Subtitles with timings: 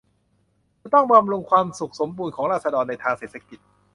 [0.81, 3.59] จะต้องบำรุงความสุขสมบูรณ์ของราษฎรในทางเศรษฐกิจ